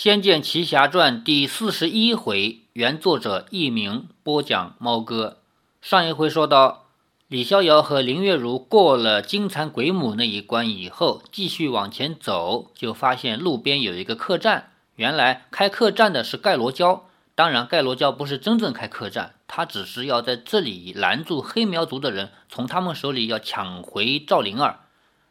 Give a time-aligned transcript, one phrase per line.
[0.00, 5.38] 仙剑奇侠传》第四十一回，原作者佚名，播讲猫哥。
[5.82, 6.84] 上一回说到，
[7.26, 14.70] 李逍遥和林月如过了金蚕鬼母那一关以后，继续往前走，就发现路边有一个客栈。
[14.94, 24.78] 原来开客栈的是盖罗娇，当然盖罗娇不是真正开客栈，他只是要在这里拦住黑苗族的人，从他们手里要抢回赵灵儿。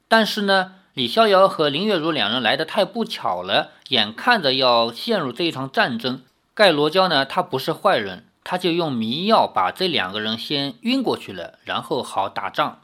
[0.09, 0.73] 但是呢？
[0.97, 6.23] 李逍遥和林月如两人来的太不巧了，眼看着要陷入这一场战争。
[6.55, 12.79] 盖罗娇呢，他不是坏人，他就用迷药把这两个人先晕过去了，然后好打仗。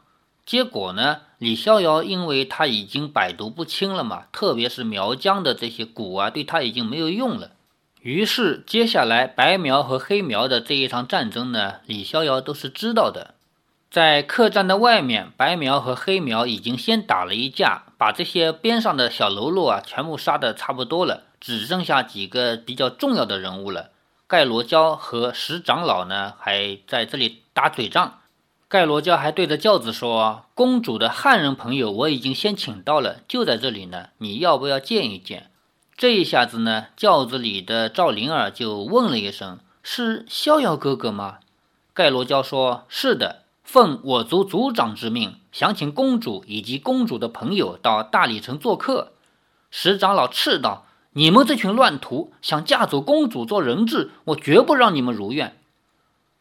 [0.46, 7.50] 结果呢，李逍遥因为他已经百毒不侵了嘛，特别是苗疆的这些蛊啊，对他已经没有用了。
[8.00, 13.34] 于是接下来白苗和黑苗的这一场战争呢，李逍遥都是知道的。
[13.94, 23.90] 在客栈的外面，白苗和黑苗已经先打了一架，把这些边上的小喽啰啊全部杀的差不多了，只剩下几个比较重要的人物了。
[24.26, 28.18] 盖罗娇和石长老呢还在这里打嘴仗。
[28.66, 35.50] 盖罗娇还对着轿子说：“公主的汉人朋友我已经先请到了，就在这里呢，你要不要见一见？”
[35.96, 41.38] 这一下子呢，轿子里的赵灵儿就问了一声：“是逍遥哥哥吗？”
[41.94, 49.14] 盖罗娇说：“是的。”奉我族族长之命，想请公主以及公主的朋友到大理城做客。
[49.70, 55.58] 石长老斥道：“你们这群乱徒，想嫁走公主做人质，我绝不让你们如愿。”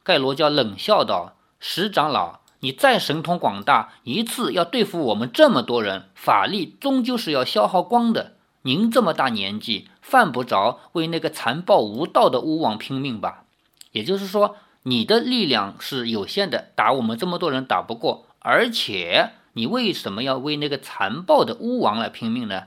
[0.03, 8.33] 盖罗教冷笑道：“石长老，你再神通广大，一次要对付我们这么多人，法力终究是要消耗光的。
[8.63, 13.45] 您这么大年纪，犯不着为那个残暴无道的巫王拼命吧？
[13.93, 22.63] 也就是说。”你的力量是有限的，打我们这么多人打不过，而且你为什么要为那个残暴的巫王来拼命呢？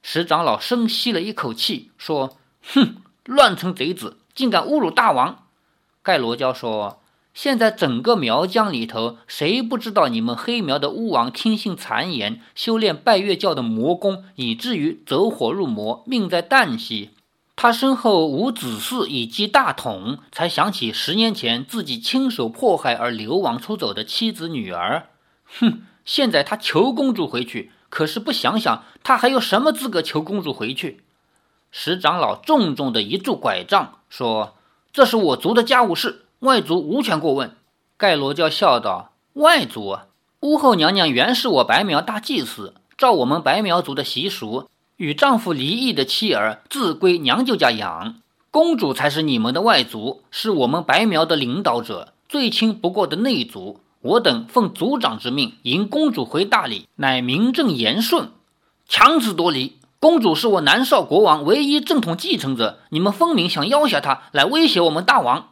[0.00, 2.38] 石长老深吸了一口气，说
[2.72, 5.44] ：“哼，乱臣贼子，竟敢侮辱大王！”
[6.02, 7.02] 盖罗娇说
[7.34, 17.10] ：“现在整个苗疆里头，谁不知道你们黑苗的巫王听信谗言，修炼拜月教的魔功，以至于走火入魔，命在旦夕。”
[17.60, 25.08] 他身后无子嗣以及大统，才想起十年前自己亲手迫害而流亡出走的妻子女儿。
[25.58, 25.82] 哼！
[26.04, 31.02] 现在他求公主回去，可是不想想，他还有什么资格求公主回去？
[31.72, 34.54] 石长老重重的一柱拐杖，说
[34.94, 37.56] ：“这是我族的家务事，外族无权过问。”
[37.98, 39.98] 盖罗娇笑道：“外族？
[40.42, 48.16] 巫后娘娘原是我白苗大祭司，照我们白苗族的习俗。”与丈夫离异的妻儿自归娘舅家养，
[48.50, 53.78] 公主才是你们的外族，是我们白苗的领导者，最亲不过的内族。
[54.00, 58.30] 我等奉族长之命迎公主回大理，乃名正言顺。
[58.88, 65.50] 强词夺理，公主是我南少国王唯一正统继承者，你们分明想要挟她，来威胁我们大王。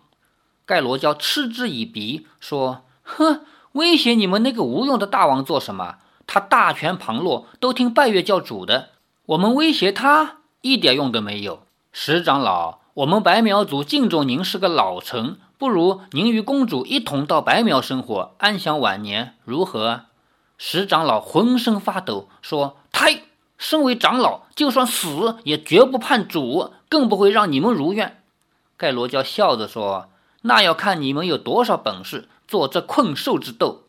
[0.65, 3.43] 盖罗娇嗤之以鼻，说：“哼，
[3.73, 5.99] 威胁你们那个无用的大王做什么？
[6.27, 8.89] 他大权旁落，都听拜月教主的。”
[9.27, 11.63] 我们威胁他一点用都没有。
[11.91, 20.03] 石长老，我们白苗族敬重您是个老臣，不如您与公主一同到白苗生活，安享晚年，如何？
[20.59, 23.23] 石长老浑身发抖，说：“太，
[23.59, 28.23] 身为长老，就算死也绝不叛主，更不会让你们如愿。”
[28.79, 30.09] 盖罗娇笑着说
[30.43, 33.83] ：“那要看你们有多少本事，做这困兽之斗。”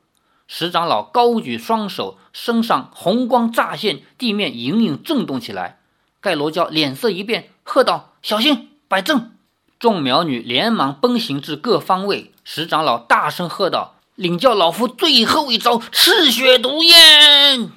[0.47, 5.80] 石长老高举双手，身上红光乍现，地面隐隐震动起来。
[6.22, 9.31] 盖罗娇脸色一变，喝道：“小心，摆正！”
[9.78, 12.31] 众苗女连忙奔行至各方位。
[12.44, 17.69] 石长老大声喝道：“领教老夫最后一招赤血毒焰！”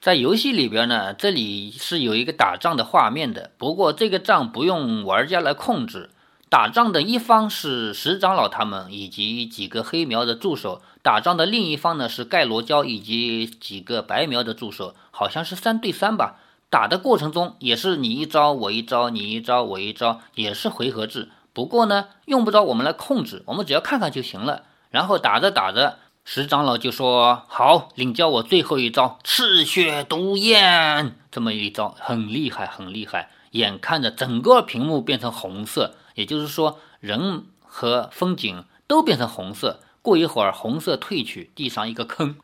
[0.00, 6.10] 在游戏里边呢，这里是有一个打仗的画面的，不过这个仗不用玩家来控制。
[6.52, 16.36] 打仗的一方是石长老他们以及几个黑苗的助手，打仗的另一方呢是盖罗娇以及几个白苗的助手，好像是三对三吧。
[16.68, 21.30] 打的过程中也是你一招我一招，你一招我一招，也是回合制。
[21.54, 24.64] 不过呢，用不着我们来控制，我们只要看看就行了。
[24.90, 33.30] 然后打着打着，石长老就说：“好，领教我最后一招赤血毒焰。”这么一招很厉害，很厉害。
[33.52, 35.94] 眼看着整个屏幕变成红色。
[36.14, 39.80] 也就是说，人和风景都变成红色。
[40.02, 42.36] 过一会儿，红色褪去，地上一个坑。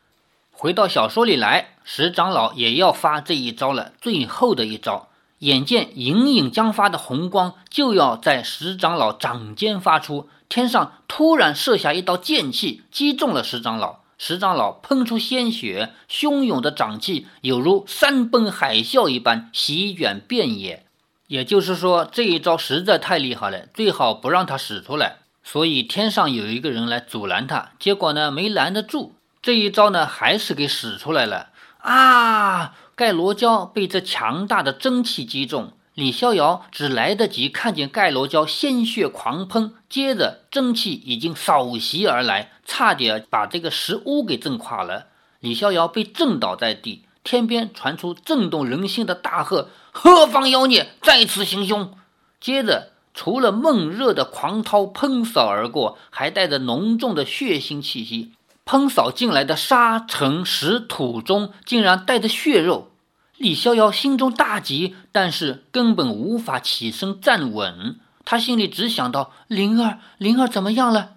[0.51, 5.09] 回到小说里来，石长老也要发这一招了，最后的一招。
[5.39, 13.99] 眼见隐隐将发的红光就要在石长老掌间发出，天上突然射下一道剑气，击中了石长老。
[14.17, 20.85] 石长老喷出鲜血，汹涌的掌气犹如山崩海啸一般席卷遍野。
[21.29, 25.17] 也就是说，这一招实在太厉害了，最好不让他使出来。
[25.43, 31.49] 所以天上有一个人来阻拦他，结果呢没拦得住，这一招呢还是给使出来了。
[31.81, 32.73] 啊！
[32.95, 45.05] 盖罗娇被这强大的蒸汽击中，李逍遥只来得及看见盖罗娇鲜血狂喷，接着蒸汽已经扫袭而来，差点把这个石屋给震垮了。
[45.39, 51.93] 李逍遥被震倒在地，天边传出震动人心的大喝：“何方妖孽在此行凶？”
[52.39, 58.31] 接着，除了闷热的狂涛喷扫而过，还带着浓重的血腥气息。
[58.65, 62.91] 喷扫进来的沙尘石土中，竟然带着血肉。
[63.35, 67.99] 李逍遥心中大急，但是根本无法起身站稳。
[68.25, 71.11] 他心里只想到：灵儿，灵儿怎么样了？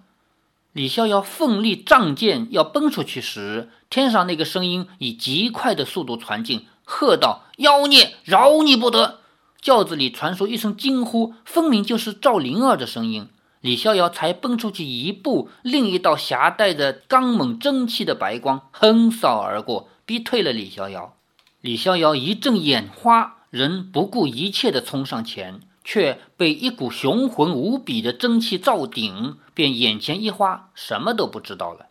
[0.73, 9.19] 李逍遥奋力仗剑要奔出去时，天上那个声音以极快的速度传进，喝道：“妖孽，饶你不得！”
[9.61, 13.29] 轿子里传出一声惊呼，分明就是赵灵儿的声音。
[13.61, 21.15] 李逍遥才奔出去一步，另一道夹带着刚猛蒸汽的白光横扫而过，逼退了李逍遥。
[21.61, 31.87] 李逍遥一阵眼花，人不顾一切地冲上前，却被一股雄浑无比的蒸汽罩顶，便眼前一花，什么都不知道了。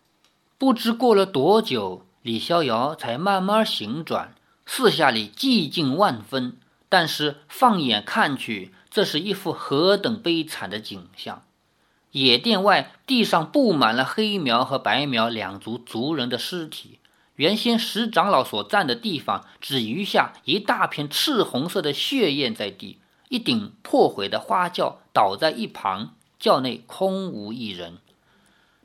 [0.59, 4.35] 不知过了多久，李逍遥才慢慢醒转，
[4.65, 6.57] 四下里寂静万分，
[6.89, 11.43] 但是放眼看去，这是一幅何等悲惨的景象！
[12.13, 16.99] 野店外，地上布满了黑苗和白苗两族族人的尸体。
[17.37, 22.99] 原先石长老所站的地方，只余下一大片赤红色的血焰在地。
[23.33, 27.97] 一顶破毁的花轿倒在一旁，轿内空无一人。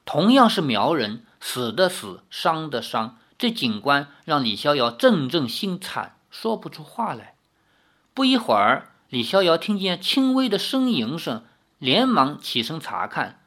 [0.05, 3.17] 同样是苗人，死的死，伤的伤。
[3.37, 7.35] 这景观让李逍遥阵阵心惨，说不出话来。
[8.13, 11.43] 不一会儿，李逍遥听见轻微的呻吟声。
[11.77, 13.41] 连忙起身查看，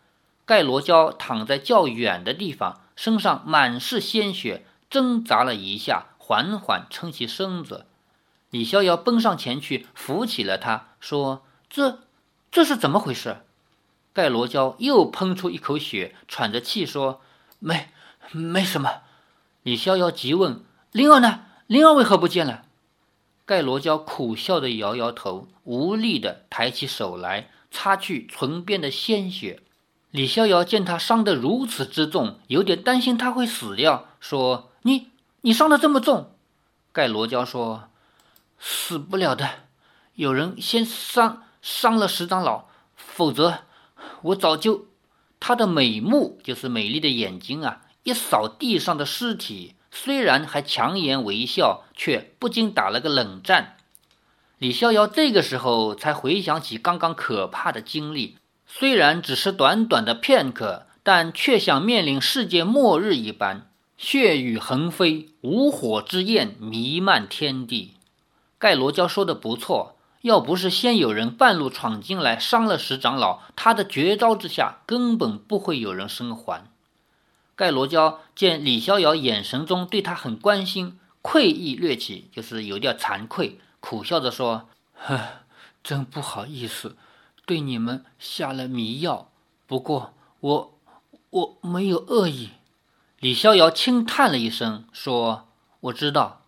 [0.44, 7.87] 盖罗娇躺在较远的地方，身上满是鲜血，挣扎了一下，缓缓撑起身子。
[8.50, 12.00] 李逍遥奔上前去扶起了他，说：“这
[12.50, 13.44] 这是怎么回事？”
[14.12, 17.20] 盖罗娇又喷出一口血，喘着气说
[17.58, 17.88] ：“没
[18.32, 19.02] 没什么。”
[19.62, 20.62] 李逍遥急问
[20.93, 21.43] ：“灵儿呢？
[21.67, 22.64] 灵儿为何不见了？”
[23.47, 27.50] 盖罗娇苦笑的摇摇头，无力的抬起手来。
[27.73, 29.62] 擦去唇边的鲜血，
[30.11, 35.06] 李逍遥见他伤得如此之重，有点担心他会死掉，说：“你
[35.43, 36.32] 你伤得这么重？”
[36.91, 37.85] 盖罗娇说
[38.60, 39.48] ：“死不了的，
[40.14, 43.64] 有人先伤伤了石长老，否则
[44.22, 44.86] 我早就……”
[45.40, 53.78] 他的美目就是美丽的眼睛啊，一扫地上的尸体，虽然还强颜微笑，却不禁打了个冷战。
[54.58, 58.36] 李逍遥这个时候才回想起刚刚可怕的经历，
[58.66, 67.94] 虽然只是短短的片刻，但却像面临世界末日一般，血雨横飞，无火之焰弥漫天地。
[68.60, 76.70] 盖罗娇说的不错，要不是先有人半路闯进来伤了石长老，他的绝招之下根本不会有人生还。
[77.56, 83.58] 盖罗娇见李逍遥眼神中对他很关心，愧意略起，就是有点惭愧。
[83.80, 85.18] 苦笑着说：“呵，
[85.82, 86.96] 真不好意思，
[87.46, 89.31] 对你们下了迷药。
[89.67, 90.79] 不过我
[91.31, 92.50] 我没有恶意。”
[93.20, 95.48] 李逍遥轻叹了一声，说
[95.81, 96.43] ：“我知道。”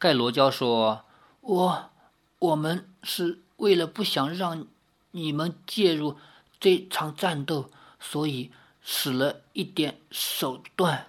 [0.00, 1.04] 盖罗娇说
[1.42, 1.90] ：“我
[2.38, 4.66] 我们是为了不想让
[5.10, 6.16] 你们介入
[6.58, 7.70] 这场战斗，
[8.00, 11.08] 所以使了一点手段。”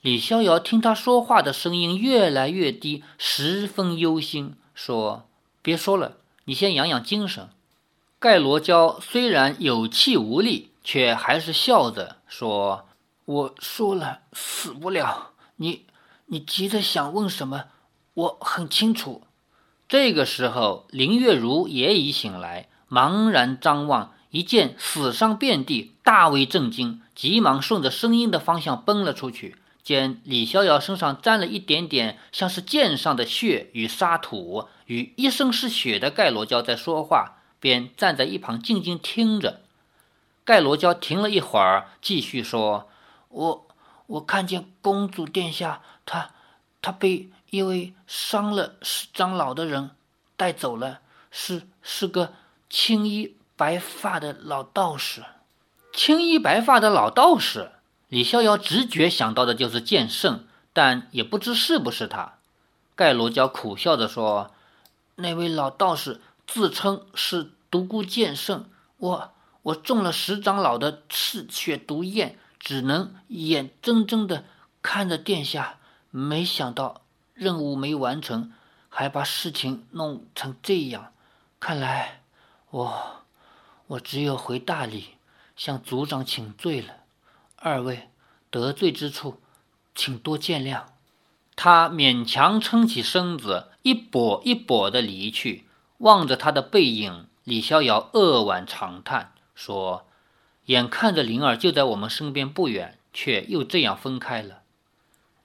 [0.00, 4.54] 李逍遥听他说话的声音越来越低，十分忧心。
[4.74, 5.26] 说
[5.62, 7.48] ：“别说了，你先养养精神。”
[8.20, 12.86] 盖罗娇虽然有气无力，却还是笑着说
[13.24, 15.32] ：“我说了，死不了。
[15.56, 15.86] 你，
[16.26, 17.64] 你急着想问什么？
[18.14, 19.22] 我很清楚。”
[19.88, 29.56] 这个时候，林月如也已醒来，茫然张望，一见死伤遍地，大为震惊，急忙顺着声音的方向奔了出去。
[29.82, 39.60] 见李逍遥身上沾了一点点像是剑上的血与沙土，与一身是血的盖罗娇在说话，便站在一旁静静听着。
[40.42, 42.88] 盖罗娇停了一会儿，继续说
[43.28, 43.66] ：“我
[44.06, 46.30] 我看见公主殿下，她
[46.80, 48.74] 她被一位伤了
[49.12, 49.90] 长老的人
[50.36, 52.32] 带走了，是是个
[52.68, 55.24] 青衣白发的老道士，
[55.92, 57.70] 青衣白发的老道士。”
[58.08, 62.34] 李逍遥直觉想到的就是剑圣，但也不知是不是他。
[62.94, 64.52] 盖罗娇苦笑着说
[65.16, 68.68] ：“那位老道士自称是独孤剑圣，
[68.98, 69.32] 我
[69.62, 74.44] 我中了十长老的赤血毒焰，只能眼睁睁的
[74.82, 75.78] 看着殿下。
[76.10, 77.02] 没想到
[77.34, 78.52] 任务没完成，
[78.88, 81.12] 还把事情弄成这样。
[81.60, 82.22] 看来
[82.70, 83.24] 我
[83.88, 85.16] 我只有回大理
[85.56, 86.96] 向族长请罪了。
[87.56, 88.08] 二位
[88.50, 89.40] 得罪之处，
[89.94, 90.84] 请多见谅。
[91.56, 95.66] 他勉强撑起身子，一跛一跛的离去。
[95.98, 100.06] 望着他的背影，李逍遥扼腕长叹，说
[100.66, 104.62] ：“眼看着灵儿就在我们身边不远，却又这样分开了。”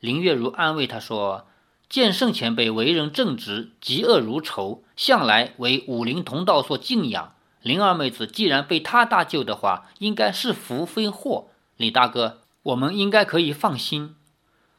[0.01, 1.47] 林月如安慰他说
[1.89, 7.33] ：“剑圣前辈为人正直，嫉恶如仇，向来为武林同道所敬仰。
[7.63, 11.47] 灵儿妹子既然被他搭救的话，应该是福非祸。
[11.77, 14.15] 李大哥，我们应该可以放心。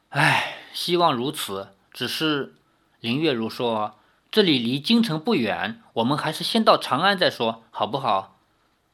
[0.09, 1.73] 唉，希望如此。
[1.91, 2.53] 只是，
[3.01, 3.99] 林月如说，
[4.31, 8.39] 这里离京城不远，我们还是先到长安再说，好不好？”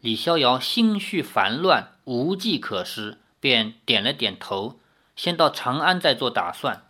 [0.01, 4.79] 李逍遥心绪烦乱，无计可施，便点了点头。
[5.15, 6.87] 先到长安再做打算。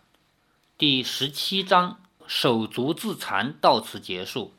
[0.78, 1.96] 第十七章
[2.28, 4.52] 手足自残到此结束。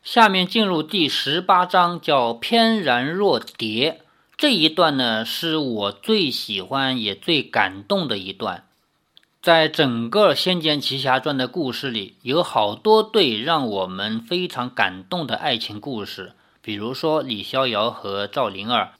[0.00, 4.02] 下面进入第十八章，叫翩然若蝶。
[4.36, 8.62] 这一段呢，是我最喜欢也最感动的一段。
[9.42, 18.92] 在整个《仙剑奇侠传》的故事里，有好多对让我们非常感动的爱情故事，比如说李逍遥和赵灵儿。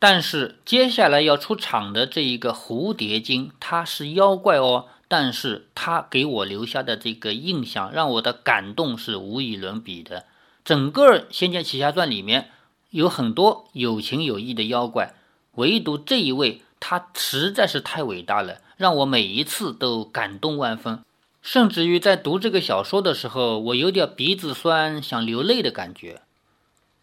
[0.00, 4.86] 但是接下来要出场的这一个蝴蝶精，它是妖怪哦。
[5.08, 10.26] 但是他给我留下的这个印象，让我的感动是无与伦比的。
[10.64, 12.50] 整个《仙剑奇侠传》里面
[12.90, 15.14] 有很多有情有义的妖怪，
[15.54, 21.00] 唯独这一位，他实在是太伟大了，让我每一次都感动万分。
[21.40, 26.20] 甚至于在读这个小说的时候，我有点鼻子酸，想流泪的感觉。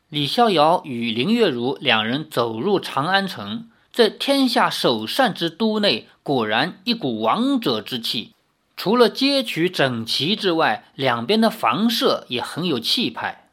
[0.09, 8.33] 李逍遥与林月如两人走入长安城，这天下首善之都内，果然一股王者之气。
[8.75, 13.47] 除了街区整齐之外，两边的房舍也很有气派。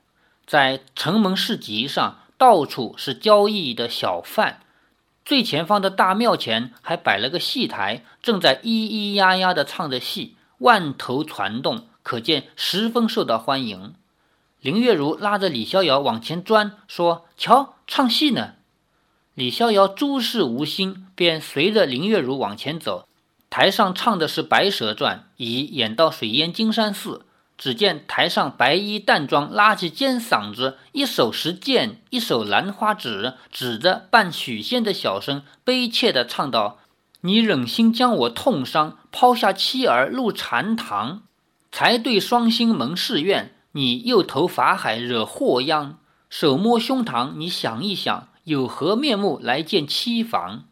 [0.45, 4.59] 在城门市集上，到处是交易的小贩。
[5.25, 13.95] 最前方的大庙前还摆了个戏台，正在咿咿呀呀地唱着戏，万头攒动，可见十分受到欢迎。
[14.61, 18.55] 林月如拉着李逍遥往前钻，说：“瞧，唱戏呢。”
[19.35, 23.09] 李逍遥诸事无心，便随着林月如往前走。
[23.49, 27.25] 台上唱的是《白蛇传》，已演到水淹金山寺。
[27.57, 36.81] 只见台上白衣淡妆、拉起尖嗓子，一手持剑，一手兰花指，指着扮许仙的小生，悲切地唱道
[37.23, 41.23] ：“你忍心将我痛伤，抛下妻儿入禅堂，
[41.71, 45.99] 才对双星门誓愿。”你又投法海惹祸殃，
[46.29, 50.65] 手摸胸膛，你想一想，有何面目来见妻房？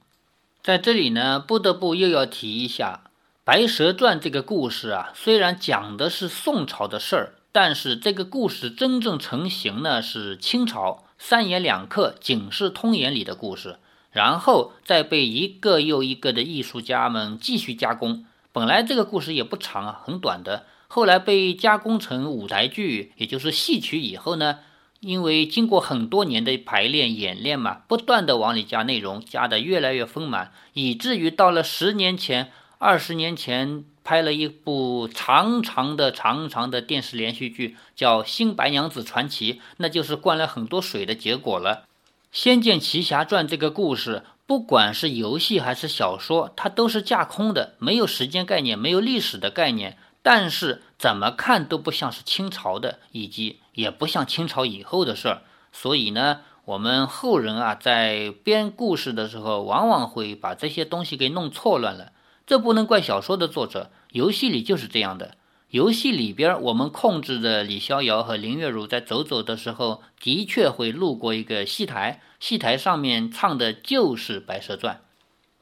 [0.60, 3.02] 在这里呢，不得不又要提一下
[3.44, 5.12] 《白蛇传》这个故事啊。
[5.14, 13.78] 虽然讲的是宋朝的事儿，但是这个故事真正成型呢是清朝三言两刻《警世通言》里的故事，
[14.10, 18.26] 然后再被一个又一个的艺术家们继续加工。
[18.50, 20.66] 本来这个故事也不长啊，很短的。
[20.88, 24.58] 后来被加工成舞台剧，也就是戏曲以后呢，
[25.00, 41.84] 因为经过很多年的排练演练嘛，不断的往里加内容，加的越来越丰满，以至于到了十年前、二十年前拍了一部长长的、长长的电视连续剧，叫《新白娘子传奇》，那就是灌了很多水的结果了。
[42.30, 49.96] 《仙剑奇侠传》这个故事，不管是游戏还是小说，它都是架空的，没有时间概念，没有历史的概念。
[50.22, 62.12] 但是怎么看都不像是清朝的，以及也不像清朝以后的事儿，所以呢，我们后人啊在编故事的时候，往往会把这些东西给弄错乱了。
[62.46, 65.36] 这不能怪小说的作者，游戏里就是这样的。
[65.70, 74.96] 游戏里边，我们控制着李逍遥和林月如在走走的时候，的确会路过一个戏台，戏台上面唱的就是《白蛇传》。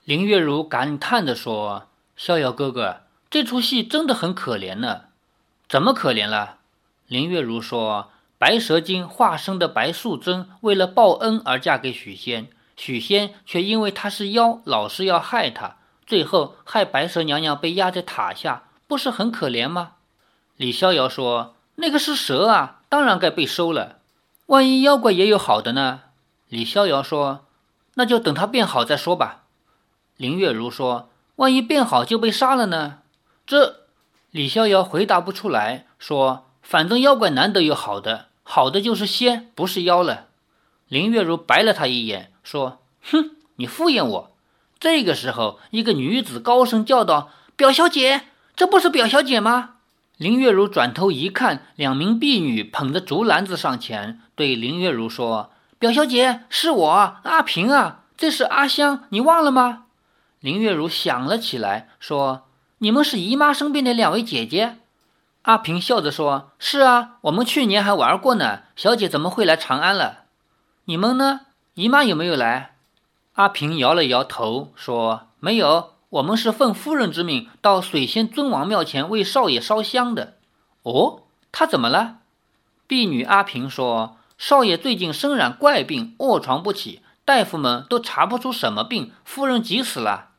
[0.04, 5.02] 林月如感叹地说：“逍遥哥哥。”这出戏真的很可怜呢，
[5.68, 6.57] 怎么可怜了？
[7.08, 19.92] 林月如说：“白蛇精化身的白素贞为了报恩而嫁给许仙，许仙却因为她是妖，老是要害她，最后害白蛇娘娘被压在塔下，不是很可怜吗？”
[20.56, 23.98] 李逍遥说：“那个是蛇啊，当然该被收了。
[24.46, 26.02] 万一妖怪也有好的呢？”
[26.48, 27.46] 李逍遥说
[27.94, 29.44] ：“那就等他变好再说吧。”
[30.18, 32.98] 林月如说：“万一变好就被杀了呢？”
[33.46, 33.86] 这
[34.30, 40.26] 李逍遥回答不出来，说：“反正妖怪难得有好的，好的就是仙，不是妖了。”
[40.86, 44.30] 林月如白了他一眼，说：“哼，你敷衍我。”
[44.78, 49.76] 这个时候，一个女子高声叫道：“表小姐，这不是表小姐吗？”
[50.18, 56.90] 林月如转头一看，两名婢女捧着竹篮子上前，对林月如说：“表小姐，是我
[57.22, 59.84] 阿平啊，这是阿香，你忘了吗？”
[60.40, 62.46] 林月如想了起来，说
[62.80, 64.76] ：“你们是姨妈身边的两位姐姐。”
[65.48, 68.64] 阿平笑着说：“是啊，我们去年还玩过呢。
[68.76, 70.24] 小姐怎么会来长安了？
[70.84, 71.40] 你们呢？
[71.72, 72.74] 姨妈有没有来？”
[73.32, 80.34] 阿平摇了摇头，说：“没有，我们是奉夫人之命到水仙尊王庙前为少爷烧香的。”
[80.84, 82.18] 哦，他怎么了？
[82.86, 90.32] 婢女阿平说：“少爷最近身染怪病，卧床不起，大夫们都查不出什么病，夫人急死了。”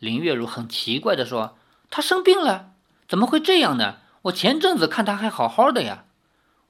[0.00, 1.56] 林月如很奇怪地说
[1.88, 2.70] ：“他生病了？
[3.08, 3.98] 怎么会这样呢？
[4.26, 6.04] 我前阵子看他还好好的呀。”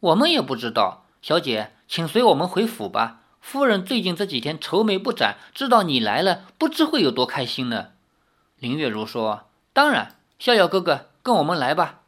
[0.00, 3.20] 我们也不知道，小姐，请随我们回府吧。
[3.40, 7.88] 夫人最近这几天愁眉不展，知道你来了，不知会有多开心呢。
[8.58, 12.00] 林月如说：“当然，逍遥哥哥，跟我们来吧。”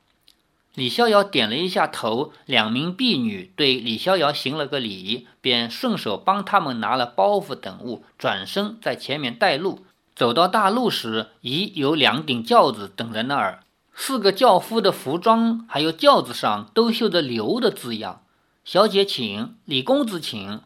[0.75, 9.85] 李逍遥点了一下头，两名婢女对李逍遥行了个礼，便顺手帮他们拿了包袱等物，转身在前面带路。
[10.15, 13.61] 走到大路时，已有两顶轿子等在那儿。
[14.01, 18.23] 四个轿夫的服装还有轿子上都绣着“刘”的字样。
[18.65, 20.61] 小姐请，李公子请。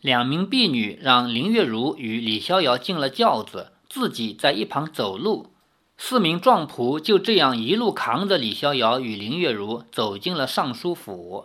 [0.00, 5.52] 两名婢女让林月如与李逍遥进了轿子，自己在一旁走路。
[5.98, 11.44] 四名壮仆就这样一路扛着李逍遥与林月如走进了尚书府。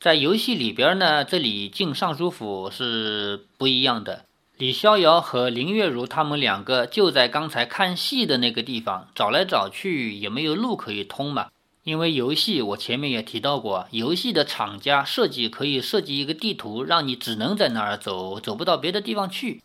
[0.00, 4.25] 在游戏里边呢，这里进尚书府是不一样的。
[4.58, 11.48] 李逍遥和林月如他们两个就在刚才看戏的那个地方找来找去，也没有路可以通嘛。
[11.84, 19.60] 因为游戏我前面也提到过，游戏的厂家设计可以设计一个地图，让你只能在那儿走，走不到别的地方去。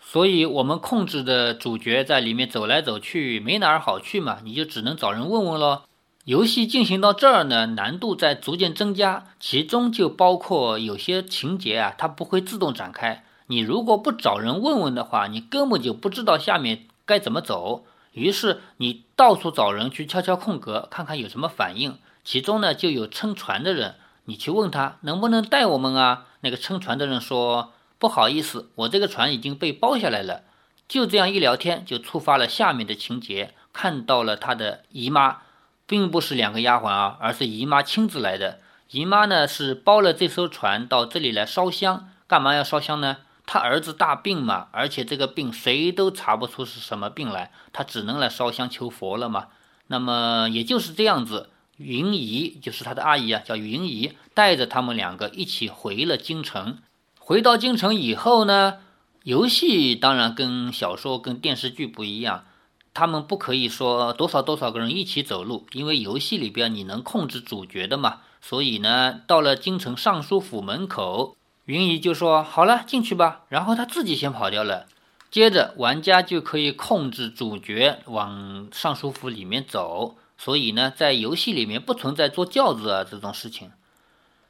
[0.00, 5.82] 所以，我们控制的主角在里面走来走去，没哪儿好去嘛，你就只能找人问问喽。
[6.24, 13.24] 游戏进行到这儿呢，难度在逐渐增加，其中就包括有些情节啊，它不会自动展开。
[13.48, 17.84] 你如果不找人问问的话，你根本就不知道下面该怎么走。
[18.12, 21.98] 于是你到处找人去敲敲空格，看看有什么反应。
[22.24, 26.26] 其中呢，就有撑船的人，你去问他能不能带我们啊？
[26.40, 30.42] 那个撑船的人说：“不好意思，我这个船已经被包下来了。”
[30.88, 35.38] 就这样一聊天，就触发了下面的情节，看到了他的姨妈，
[35.86, 38.60] 并不是两个丫鬟啊，而是姨妈亲自来的。
[38.90, 42.08] 姨妈呢是包了这艘船到这里来烧香。
[42.28, 43.18] 干嘛要烧香呢？
[43.46, 49.46] 他儿子大病嘛，而且这个病谁都查不出是什么病来，他只能来烧香求佛了嘛。
[49.86, 56.78] 那么也就是这样子，云姨就是他的阿姨啊，叫云姨，带着他们两个一起回了京城。
[57.20, 58.78] 回到京城以后呢，
[59.22, 62.44] 游戏当然跟小说跟电视剧不一样，
[62.92, 68.22] 他们不可以说多少多少个人一起走路，因为游戏里边你能控制主角的嘛。
[68.40, 71.36] 所以呢，到了京城尚书府门口。
[71.66, 74.86] 云姨就说：“好了，进去吧。”然后他自己先跑掉了。
[75.30, 80.16] 接着，玩家就可以控制主角往尚书府里面走。
[80.38, 83.72] 所以呢，在游戏里面不存在坐轿子啊这种事情。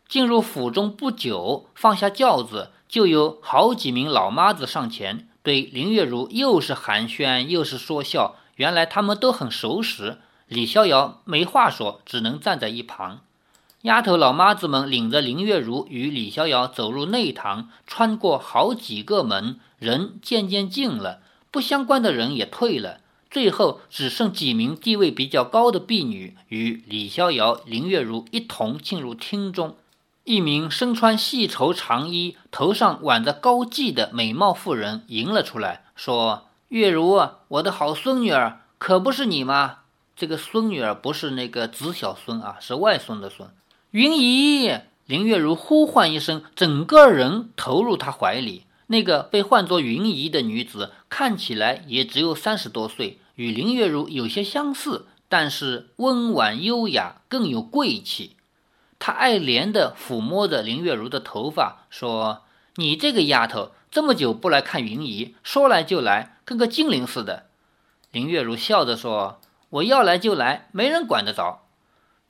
[0.08, 8.36] 进入府中不久，放下轿子，就有好几名老妈子上前，对林月如又是寒暄又是说笑。
[8.56, 10.18] 原来他们都很熟识。
[10.48, 13.20] 李逍遥没话说，只能站在一旁。
[13.86, 21.20] 丫头老妈子们领着林月如与李逍遥走入内堂，穿过好几个门，人渐渐静了，
[21.52, 22.98] 不相关的人也退了，
[23.30, 29.76] 最后只剩几名地位比较高的婢女与李逍遥、林月如一同进入厅中。
[30.24, 39.82] 一名身穿细绸长衣、头上挽着高髻的美貌妇人迎了出来，说：“月如，我的好孙女儿，可不是你吗？
[40.16, 43.48] 这个孙女儿不是那个子小孙啊，是外孙的孙。”
[43.96, 48.64] 云姨，林月如呼唤一声，整个人投入他怀里。
[48.88, 58.36] 那个被唤作云姨的女子，看起来也只有三十多岁，与林月如有些相似，但是温婉优雅，更有贵气。
[58.98, 62.42] 她爱怜地抚摸着林月如的头发，说
[62.76, 67.46] ：“你这个丫头，这么久不来看云姨，说来就来，跟个精灵似的。”
[68.12, 71.62] 林月如笑着说：“我要来就来，没人管得着。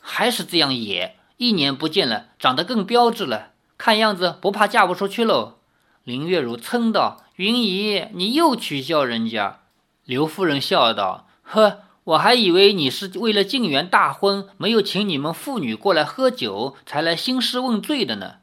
[0.00, 5.58] 还是这样野。”一年不见了，长得更标致了，看样子不怕嫁不出去喽。
[6.02, 9.60] 林月如嗔道：“云姨，你又取笑人家。”
[10.04, 18.36] 刘夫人笑道：“呵，我还以为你是为了晋元大婚，没有请你们妇女过来喝酒，才来兴师问罪的呢。”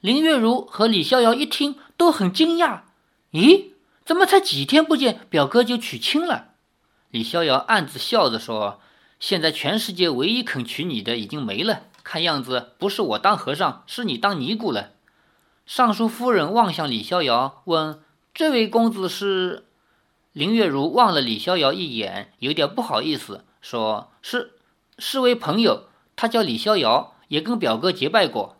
[0.00, 2.80] 林月如和李逍遥一听都很惊讶，
[3.30, 3.66] 咦，
[4.04, 6.46] 怎么才几天不见，表哥就娶亲了？
[7.10, 8.80] 李逍遥暗自笑着说
[9.20, 14.90] ：“现在全世界唯一肯娶你的已经没了，看样子不是我当和尚，是你当尼姑了。”
[15.64, 18.00] 尚书夫人望向李逍遥，问
[18.34, 19.64] ：“这位公子是？”
[20.32, 24.52] 林月如望了李逍遥一眼，有点不好意思，说：“是，
[24.98, 25.84] 是位朋友，
[26.16, 28.56] 他叫李逍遥，也跟表哥结拜过。”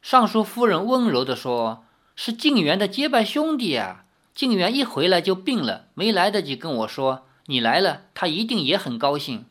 [0.00, 1.84] 尚书夫人温柔地说
[2.16, 4.04] ：“是静元的结拜兄弟啊！
[4.34, 7.26] 静元一回来就病了，没来得及跟我说。
[7.46, 9.44] 你来了，他一定也很高兴。”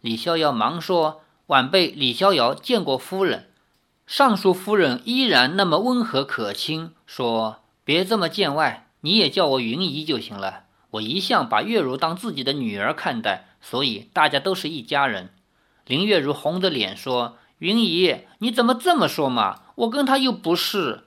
[0.00, 3.48] 李逍遥忙说：“晚辈李逍遥见过夫人。”
[4.06, 10.64] 尚书夫人依然那么温和可亲，说：“别这么见外，你也叫我云姨就行了。
[10.92, 15.30] 我一向把月如当自己的女儿看待，所以大家都是一家人。”
[15.86, 21.02] 林月如红着脸说：“云姨，你怎么这么说嘛？”我跟她又不是。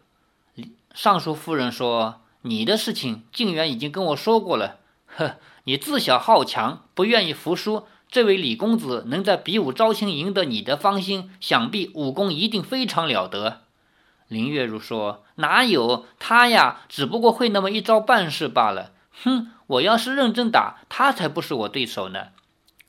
[0.94, 4.80] 尚书夫人说：“你的事情，静远已经跟我说过了。
[5.06, 7.86] 呵，你自小好强，不愿意服输。
[8.14, 13.62] 这位李公子能在比武招亲赢得你的芳心，想必武功一定非常了得。”
[14.30, 16.82] 林月如说：“哪有他呀？
[16.88, 18.92] 只不过会那么一招半式罢了。
[19.24, 22.28] 哼，我要是认真打，他才不是我对手呢。”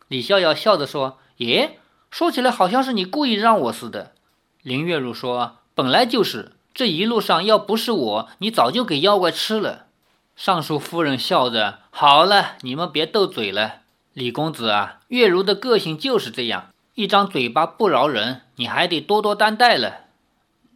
[0.08, 1.78] 李逍遥笑着说：“耶，
[2.10, 4.12] 说起来好像是你故意让我似的。”
[4.60, 5.56] 林月如说。
[5.76, 9.86] 本来就是这一路上，要不是我，你早就给妖怪吃了。
[10.36, 13.78] 尚书夫人笑着：“好了，你们别斗嘴了。
[14.14, 20.02] 李公子啊，月如的个性就是这样，一张嘴巴不饶人，你还得多多担待了。”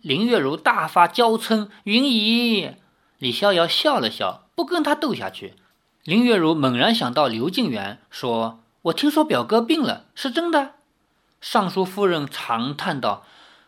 [0.02, 2.74] 林月如大发娇嗔：“云姨。”
[3.18, 5.54] 李逍遥笑了笑，不跟他斗下去。
[6.02, 10.74] 林月如猛然想到刘敬元，说：“我听说表哥病了，是真的？”
[11.40, 13.24] 尚书夫人长叹道：“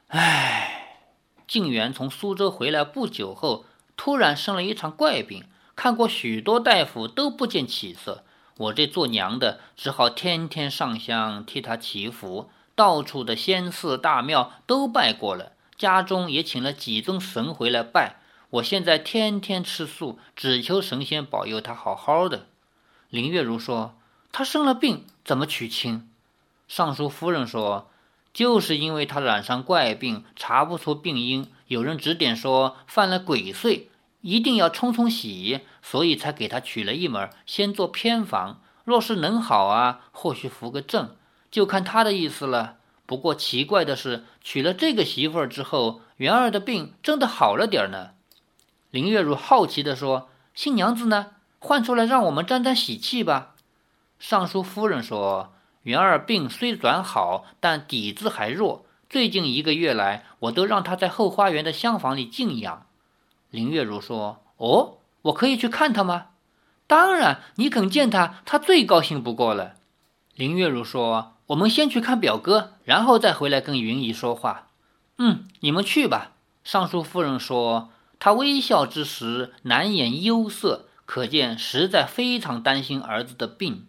[0.08, 0.98] 唉。”
[1.46, 3.64] 静元从苏州回来不久后，
[3.96, 5.44] 突然生了一场怪病，
[5.76, 8.24] 看过许多大夫都不见起色。
[8.60, 18.16] 我这做娘的只好天天上香替他祈福，到处的仙寺大庙都拜过了，家中也请了几尊神回来拜。
[18.50, 22.48] 我现在天天吃素，只求神仙保佑他好好的。
[23.08, 23.94] 林月如说
[24.30, 26.10] ：“他生了病，怎么娶亲？”
[26.68, 27.88] 尚书夫人说。
[28.32, 33.86] 就是因为他染上怪病，查不出病因，有人指点说犯了鬼祟，
[34.20, 38.60] 一定要冲冲喜，所以才给他取了一门，先做偏房。
[38.84, 41.16] 若是能好啊，或许扶个正，
[41.50, 42.76] 就看他的意思了。
[43.06, 48.10] 不过奇怪的是，娶了这个媳妇儿之后，元儿的病真的好了点儿呢。
[48.90, 51.32] 林月如好奇地说：“新娘子呢？
[51.58, 53.54] 换出来让我们沾沾喜气吧。”
[54.18, 55.52] 尚书夫人说。
[55.84, 58.84] 元儿病虽转好，但底子还弱。
[59.08, 62.86] 最近一个月来，我都让他在后花园的厢房里静养。
[63.50, 66.26] 林月如说：“哦，我可以去看他吗
[66.86, 69.74] ？”“当然，你肯见他，他最高兴不过了。”
[70.34, 74.68] 林月如说：“我们先去看表哥，然后再回来跟云姨说话。
[75.18, 76.32] ”“嗯，你们去吧。”
[76.64, 83.86] 尚书夫人说：“他微笑之时，难掩忧色，可见实在非常担心儿子的病。”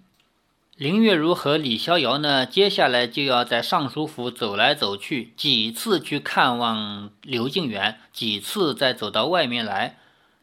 [0.82, 10.00] 林月如和李逍遥呢，接下来就要在尚书府走来走去，几次去看望刘敬元，几次再走到外面来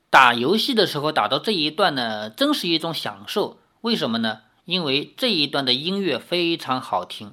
[0.08, 3.58] 打游戏的时候，打到这一段呢，真是一种享受。
[3.80, 4.42] 为什么呢？
[4.64, 7.32] 因为这一段的音乐非常好听。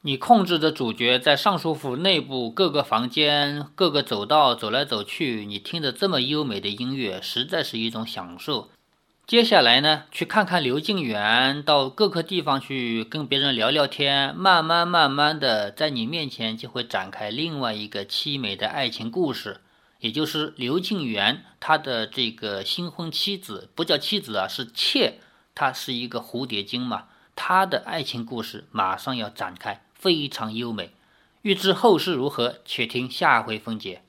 [0.00, 8.70] 你控制着主角在尚书府内部各个房间、各个走道走来走去，你听着这么优美的音乐，实在是一种享受。
[9.24, 19.60] 接下来呢，去看看刘敬元，到各个地方去跟别人聊聊天，慢慢慢慢的，在你面前就会展开另外一个凄美的爱情故事，
[20.00, 25.20] 也就是刘敬元他的这个新婚妻子，不叫妻子啊，是妾，
[25.54, 27.04] 她是一个蝴蝶精嘛，
[27.34, 30.90] 他的爱情故事马上要展开，非常优美。
[31.40, 34.01] 欲知后事如何，且听下回分解。